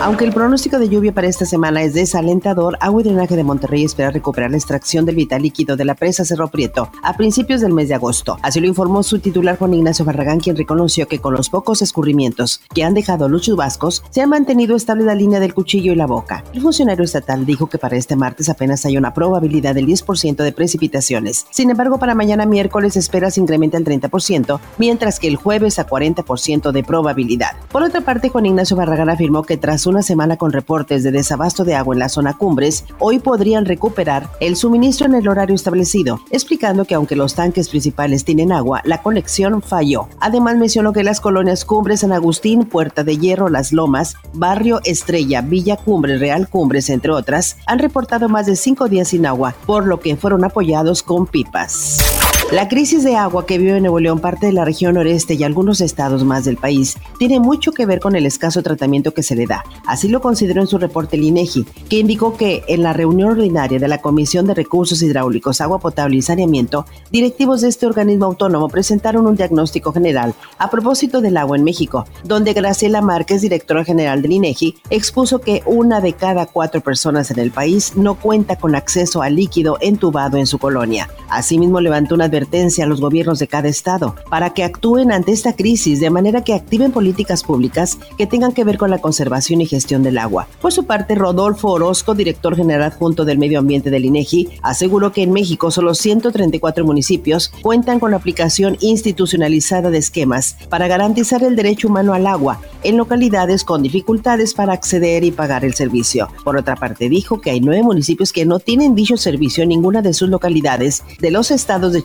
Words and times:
Aunque 0.00 0.24
el 0.24 0.32
pronóstico 0.32 0.78
de 0.78 0.88
lluvia 0.88 1.12
para 1.12 1.26
esta 1.26 1.44
semana 1.44 1.82
es 1.82 1.92
desalentador, 1.92 2.78
Agua 2.80 3.00
y 3.00 3.04
Drenaje 3.04 3.34
de 3.34 3.42
Monterrey 3.42 3.82
espera 3.82 4.12
recuperar 4.12 4.48
la 4.48 4.56
extracción 4.56 5.04
del 5.04 5.16
vital 5.16 5.42
líquido 5.42 5.76
de 5.76 5.84
la 5.84 5.96
presa 5.96 6.24
Cerro 6.24 6.46
Prieto 6.48 6.88
a 7.02 7.16
principios 7.16 7.60
del 7.62 7.72
mes 7.72 7.88
de 7.88 7.96
agosto. 7.96 8.38
Así 8.42 8.60
lo 8.60 8.68
informó 8.68 9.02
su 9.02 9.18
titular 9.18 9.58
Juan 9.58 9.74
Ignacio 9.74 10.04
Barragán, 10.04 10.38
quien 10.38 10.56
reconoció 10.56 11.08
que 11.08 11.18
con 11.18 11.34
los 11.34 11.50
pocos 11.50 11.82
escurrimientos 11.82 12.60
que 12.72 12.84
han 12.84 12.94
dejado 12.94 13.28
los 13.28 13.42
chubascos, 13.42 14.04
se 14.10 14.22
ha 14.22 14.28
mantenido 14.28 14.76
estable 14.76 15.02
la 15.02 15.16
línea 15.16 15.40
del 15.40 15.52
cuchillo 15.52 15.92
y 15.92 15.96
la 15.96 16.06
boca. 16.06 16.44
El 16.54 16.62
funcionario 16.62 17.04
estatal 17.04 17.44
dijo 17.44 17.66
que 17.66 17.78
para 17.78 17.96
este 17.96 18.14
martes 18.14 18.48
apenas 18.48 18.86
hay 18.86 18.96
una 18.96 19.12
probabilidad 19.12 19.74
del 19.74 19.88
10% 19.88 20.36
de 20.36 20.52
precipitaciones. 20.52 21.44
Sin 21.50 21.70
embargo, 21.70 21.98
para 21.98 22.14
mañana 22.14 22.46
miércoles 22.46 22.96
espera 22.96 23.32
se 23.32 23.40
incrementa 23.40 23.76
al 23.76 23.84
30%, 23.84 24.60
mientras 24.78 25.18
que 25.18 25.26
el 25.26 25.36
jueves 25.36 25.80
a 25.80 25.88
40% 25.88 26.70
de 26.70 26.84
probabilidad. 26.84 27.56
Por 27.72 27.82
otra 27.82 28.02
parte, 28.02 28.28
Juan 28.28 28.46
Ignacio 28.46 28.76
Barragán 28.76 29.10
afirmó 29.10 29.42
que 29.42 29.56
tras 29.56 29.87
una 29.88 30.02
semana 30.02 30.36
con 30.36 30.52
reportes 30.52 31.02
de 31.02 31.10
desabasto 31.10 31.64
de 31.64 31.74
agua 31.74 31.94
en 31.94 32.00
la 32.00 32.08
zona 32.08 32.36
cumbres, 32.36 32.84
hoy 32.98 33.18
podrían 33.18 33.64
recuperar 33.64 34.30
el 34.40 34.56
suministro 34.56 35.06
en 35.06 35.14
el 35.14 35.28
horario 35.28 35.54
establecido, 35.54 36.20
explicando 36.30 36.84
que 36.84 36.94
aunque 36.94 37.16
los 37.16 37.34
tanques 37.34 37.68
principales 37.68 38.24
tienen 38.24 38.52
agua, 38.52 38.80
la 38.84 39.02
conexión 39.02 39.62
falló. 39.62 40.08
Además 40.20 40.56
mencionó 40.56 40.92
que 40.92 41.04
las 41.04 41.20
colonias 41.20 41.64
Cumbres 41.64 42.00
San 42.00 42.12
Agustín, 42.12 42.64
Puerta 42.64 43.04
de 43.04 43.16
Hierro, 43.16 43.48
Las 43.48 43.72
Lomas, 43.72 44.16
Barrio 44.32 44.80
Estrella, 44.84 45.40
Villa 45.42 45.76
Cumbre, 45.76 46.18
Real 46.18 46.48
Cumbres, 46.48 46.90
entre 46.90 47.12
otras, 47.12 47.56
han 47.66 47.78
reportado 47.78 48.28
más 48.28 48.46
de 48.46 48.56
cinco 48.56 48.88
días 48.88 49.08
sin 49.08 49.26
agua, 49.26 49.54
por 49.66 49.86
lo 49.86 50.00
que 50.00 50.16
fueron 50.16 50.44
apoyados 50.44 51.02
con 51.02 51.26
pipas. 51.26 52.17
La 52.50 52.66
crisis 52.66 53.04
de 53.04 53.14
agua 53.14 53.44
que 53.44 53.58
vive 53.58 53.78
Nuevo 53.78 54.00
León, 54.00 54.20
parte 54.20 54.46
de 54.46 54.52
la 54.52 54.64
región 54.64 54.94
noreste 54.94 55.34
y 55.34 55.44
algunos 55.44 55.82
estados 55.82 56.24
más 56.24 56.46
del 56.46 56.56
país, 56.56 56.96
tiene 57.18 57.40
mucho 57.40 57.72
que 57.72 57.84
ver 57.84 58.00
con 58.00 58.16
el 58.16 58.24
escaso 58.24 58.62
tratamiento 58.62 59.12
que 59.12 59.22
se 59.22 59.36
le 59.36 59.46
da. 59.46 59.62
Así 59.86 60.08
lo 60.08 60.22
consideró 60.22 60.62
en 60.62 60.66
su 60.66 60.78
reporte 60.78 61.16
el 61.16 61.24
INEGI, 61.24 61.66
que 61.90 61.98
indicó 61.98 62.38
que 62.38 62.64
en 62.66 62.82
la 62.82 62.94
reunión 62.94 63.32
ordinaria 63.32 63.78
de 63.78 63.86
la 63.86 64.00
Comisión 64.00 64.46
de 64.46 64.54
Recursos 64.54 65.02
Hidráulicos, 65.02 65.60
Agua 65.60 65.78
Potable 65.78 66.16
y 66.16 66.22
Saneamiento, 66.22 66.86
directivos 67.10 67.60
de 67.60 67.68
este 67.68 67.84
organismo 67.84 68.24
autónomo 68.24 68.70
presentaron 68.70 69.26
un 69.26 69.36
diagnóstico 69.36 69.92
general 69.92 70.34
a 70.56 70.70
propósito 70.70 71.20
del 71.20 71.36
agua 71.36 71.58
en 71.58 71.64
México, 71.64 72.06
donde 72.24 72.54
Graciela 72.54 73.02
Márquez, 73.02 73.42
directora 73.42 73.84
general 73.84 74.22
del 74.22 74.32
INEGI, 74.32 74.74
expuso 74.88 75.42
que 75.42 75.62
una 75.66 76.00
de 76.00 76.14
cada 76.14 76.46
cuatro 76.46 76.80
personas 76.80 77.30
en 77.30 77.40
el 77.40 77.50
país 77.50 77.92
no 77.94 78.14
cuenta 78.14 78.56
con 78.56 78.74
acceso 78.74 79.20
a 79.20 79.28
líquido 79.28 79.76
entubado 79.82 80.38
en 80.38 80.46
su 80.46 80.58
colonia. 80.58 81.10
Asimismo, 81.28 81.82
levantó 81.82 82.14
una 82.14 82.24
advertencia 82.24 82.37
a 82.38 82.86
los 82.86 83.00
gobiernos 83.00 83.40
de 83.40 83.48
cada 83.48 83.68
estado 83.68 84.14
para 84.30 84.50
que 84.50 84.62
actúen 84.62 85.10
ante 85.10 85.32
esta 85.32 85.54
crisis 85.54 86.00
de 86.00 86.10
manera 86.10 86.44
que 86.44 86.54
activen 86.54 86.92
políticas 86.92 87.42
públicas 87.42 87.98
que 88.16 88.26
tengan 88.26 88.52
que 88.52 88.62
ver 88.62 88.78
con 88.78 88.90
la 88.90 88.98
conservación 88.98 89.60
y 89.60 89.66
gestión 89.66 90.02
del 90.04 90.18
agua. 90.18 90.46
Por 90.60 90.72
su 90.72 90.84
parte, 90.84 91.16
Rodolfo 91.16 91.68
Orozco, 91.68 92.14
director 92.14 92.54
general 92.54 92.84
adjunto 92.84 93.24
del 93.24 93.38
Medio 93.38 93.58
Ambiente 93.58 93.90
del 93.90 94.04
INEGI, 94.04 94.50
aseguró 94.62 95.12
que 95.12 95.22
en 95.22 95.32
México 95.32 95.70
solo 95.70 95.94
134 95.94 96.84
municipios 96.84 97.50
cuentan 97.62 97.98
con 97.98 98.12
la 98.12 98.18
aplicación 98.18 98.76
institucionalizada 98.80 99.90
de 99.90 99.98
esquemas 99.98 100.56
para 100.68 100.86
garantizar 100.86 101.42
el 101.42 101.56
derecho 101.56 101.88
humano 101.88 102.14
al 102.14 102.26
agua 102.26 102.60
en 102.84 102.96
localidades 102.96 103.64
con 103.64 103.82
dificultades 103.82 104.54
para 104.54 104.74
acceder 104.74 105.24
y 105.24 105.32
pagar 105.32 105.64
el 105.64 105.74
servicio. 105.74 106.28
Por 106.44 106.56
otra 106.56 106.76
parte, 106.76 107.08
dijo 107.08 107.40
que 107.40 107.50
hay 107.50 107.60
nueve 107.60 107.82
municipios 107.82 108.32
que 108.32 108.46
no 108.46 108.60
tienen 108.60 108.94
dicho 108.94 109.16
servicio 109.16 109.64
en 109.64 109.70
ninguna 109.70 110.02
de 110.02 110.12
sus 110.12 110.28
localidades 110.28 111.02
de 111.18 111.30
los 111.30 111.50
estados 111.50 111.92
de 111.92 112.02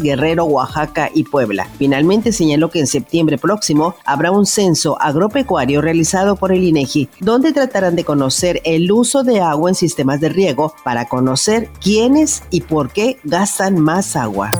Guerrero, 0.00 0.44
Oaxaca 0.44 1.10
y 1.12 1.24
Puebla. 1.24 1.68
Finalmente 1.78 2.32
señaló 2.32 2.70
que 2.70 2.80
en 2.80 2.86
septiembre 2.86 3.38
próximo 3.38 3.94
habrá 4.04 4.30
un 4.30 4.46
censo 4.46 5.00
agropecuario 5.00 5.80
realizado 5.80 6.36
por 6.36 6.52
el 6.52 6.64
INEGI, 6.64 7.08
donde 7.20 7.52
tratarán 7.52 7.96
de 7.96 8.04
conocer 8.04 8.60
el 8.64 8.90
uso 8.90 9.22
de 9.22 9.40
agua 9.40 9.70
en 9.70 9.74
sistemas 9.74 10.20
de 10.20 10.28
riego 10.28 10.74
para 10.84 11.08
conocer 11.08 11.68
quiénes 11.80 12.42
y 12.50 12.62
por 12.62 12.90
qué 12.90 13.18
gastan 13.24 13.78
más 13.78 14.16
agua. 14.16 14.50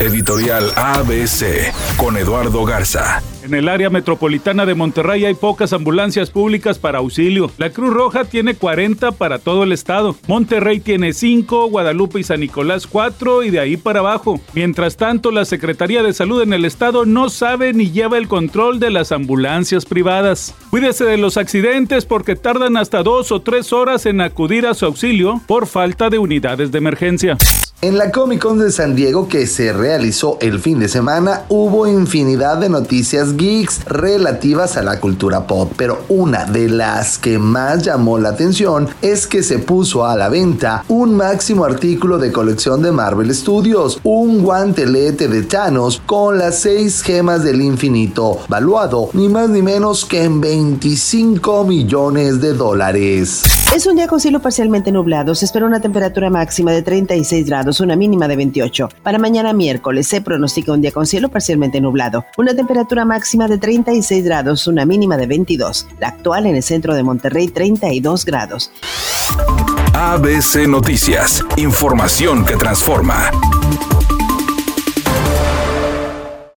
Editorial 0.00 0.70
ABC 0.76 1.72
con 1.96 2.16
Eduardo 2.16 2.64
Garza. 2.64 3.20
En 3.44 3.54
el 3.54 3.68
área 3.68 3.88
metropolitana 3.88 4.66
de 4.66 4.74
Monterrey 4.74 5.24
hay 5.24 5.34
pocas 5.34 5.72
ambulancias 5.72 6.30
públicas 6.30 6.78
para 6.78 6.98
auxilio. 6.98 7.50
La 7.56 7.70
Cruz 7.70 7.94
Roja 7.94 8.24
tiene 8.24 8.54
40 8.54 9.12
para 9.12 9.38
todo 9.38 9.62
el 9.62 9.72
estado. 9.72 10.16
Monterrey 10.26 10.80
tiene 10.80 11.12
5, 11.12 11.68
Guadalupe 11.68 12.18
y 12.18 12.24
San 12.24 12.40
Nicolás 12.40 12.86
4 12.88 13.44
y 13.44 13.50
de 13.50 13.60
ahí 13.60 13.76
para 13.76 14.00
abajo. 14.00 14.40
Mientras 14.54 14.96
tanto, 14.96 15.30
la 15.30 15.44
Secretaría 15.44 16.02
de 16.02 16.12
Salud 16.12 16.42
en 16.42 16.52
el 16.52 16.64
estado 16.64 17.06
no 17.06 17.28
sabe 17.28 17.72
ni 17.72 17.92
lleva 17.92 18.18
el 18.18 18.26
control 18.26 18.80
de 18.80 18.90
las 18.90 19.12
ambulancias 19.12 19.84
privadas. 19.86 20.54
Cuídese 20.70 21.04
de 21.04 21.16
los 21.16 21.36
accidentes 21.36 22.06
porque 22.06 22.34
tardan 22.34 22.76
hasta 22.76 23.04
dos 23.04 23.30
o 23.30 23.40
tres 23.40 23.72
horas 23.72 24.04
en 24.06 24.20
acudir 24.20 24.66
a 24.66 24.74
su 24.74 24.84
auxilio 24.84 25.40
por 25.46 25.66
falta 25.68 26.10
de 26.10 26.18
unidades 26.18 26.72
de 26.72 26.78
emergencia. 26.78 27.38
En 27.80 27.96
la 27.96 28.10
Comic 28.10 28.42
Con 28.42 28.58
de 28.58 28.72
San 28.72 28.96
Diego 28.96 29.28
que 29.28 29.46
se 29.46 29.72
realizó 29.72 30.36
el 30.40 30.58
fin 30.58 30.80
de 30.80 30.88
semana 30.88 31.44
hubo 31.48 31.86
infinidad 31.86 32.56
de 32.58 32.68
noticias 32.68 33.36
geeks 33.38 33.84
relativas 33.86 34.76
a 34.76 34.82
la 34.82 35.00
cultura 35.00 35.46
pop, 35.46 35.72
pero 35.76 36.04
una 36.08 36.44
de 36.44 36.68
las 36.68 37.16
que 37.16 37.38
más 37.38 37.82
llamó 37.82 38.18
la 38.18 38.30
atención 38.30 38.88
es 39.00 39.26
que 39.26 39.42
se 39.42 39.58
puso 39.58 40.04
a 40.04 40.16
la 40.16 40.28
venta 40.28 40.84
un 40.88 41.14
máximo 41.14 41.64
artículo 41.64 42.18
de 42.18 42.32
colección 42.32 42.82
de 42.82 42.92
Marvel 42.92 43.34
Studios, 43.34 44.00
un 44.02 44.42
guantelete 44.42 45.28
de 45.28 45.42
Thanos 45.44 46.02
con 46.04 46.36
las 46.36 46.58
seis 46.60 47.00
gemas 47.00 47.42
del 47.42 47.62
infinito, 47.62 48.40
valuado 48.48 49.08
ni 49.14 49.28
más 49.28 49.48
ni 49.48 49.62
menos 49.62 50.04
que 50.04 50.24
en 50.24 50.40
25 50.40 51.64
millones 51.64 52.40
de 52.40 52.52
dólares. 52.52 53.67
Es 53.74 53.86
un 53.86 53.96
día 53.96 54.08
con 54.08 54.18
cielo 54.18 54.40
parcialmente 54.40 54.90
nublado. 54.90 55.34
Se 55.34 55.44
espera 55.44 55.66
una 55.66 55.78
temperatura 55.78 56.30
máxima 56.30 56.72
de 56.72 56.82
36 56.82 57.46
grados, 57.46 57.80
una 57.80 57.96
mínima 57.96 58.26
de 58.26 58.34
28. 58.34 58.88
Para 59.02 59.18
mañana 59.18 59.52
miércoles 59.52 60.08
se 60.08 60.22
pronostica 60.22 60.72
un 60.72 60.80
día 60.80 60.90
con 60.90 61.06
cielo 61.06 61.28
parcialmente 61.28 61.80
nublado. 61.80 62.24
Una 62.38 62.54
temperatura 62.54 63.04
máxima 63.04 63.46
de 63.46 63.58
36 63.58 64.24
grados, 64.24 64.66
una 64.66 64.86
mínima 64.86 65.18
de 65.18 65.26
22. 65.26 65.86
La 66.00 66.08
actual 66.08 66.46
en 66.46 66.56
el 66.56 66.62
centro 66.62 66.94
de 66.94 67.02
Monterrey, 67.02 67.48
32 67.48 68.24
grados. 68.24 68.72
ABC 69.92 70.66
Noticias. 70.66 71.44
Información 71.56 72.46
que 72.46 72.56
transforma. 72.56 73.30